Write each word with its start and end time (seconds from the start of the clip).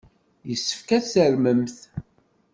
Yessefk 0.49 0.89
ad 0.97 1.05
tarmemt. 1.11 1.77